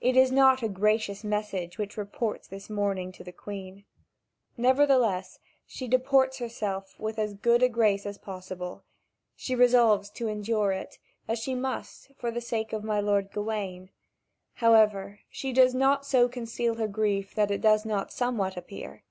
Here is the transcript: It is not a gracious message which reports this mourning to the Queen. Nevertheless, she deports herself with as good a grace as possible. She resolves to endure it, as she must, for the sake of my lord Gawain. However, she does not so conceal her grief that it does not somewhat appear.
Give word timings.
It 0.00 0.16
is 0.16 0.32
not 0.32 0.64
a 0.64 0.68
gracious 0.68 1.22
message 1.22 1.78
which 1.78 1.96
reports 1.96 2.48
this 2.48 2.68
mourning 2.68 3.12
to 3.12 3.22
the 3.22 3.30
Queen. 3.30 3.84
Nevertheless, 4.56 5.38
she 5.64 5.86
deports 5.88 6.38
herself 6.38 6.98
with 6.98 7.20
as 7.20 7.34
good 7.34 7.62
a 7.62 7.68
grace 7.68 8.04
as 8.04 8.18
possible. 8.18 8.82
She 9.36 9.54
resolves 9.54 10.10
to 10.10 10.26
endure 10.26 10.72
it, 10.72 10.98
as 11.28 11.38
she 11.38 11.54
must, 11.54 12.10
for 12.18 12.32
the 12.32 12.40
sake 12.40 12.72
of 12.72 12.82
my 12.82 12.98
lord 12.98 13.30
Gawain. 13.30 13.90
However, 14.54 15.20
she 15.30 15.52
does 15.52 15.72
not 15.72 16.04
so 16.04 16.28
conceal 16.28 16.74
her 16.74 16.88
grief 16.88 17.32
that 17.36 17.52
it 17.52 17.60
does 17.60 17.84
not 17.84 18.10
somewhat 18.12 18.56
appear. 18.56 19.04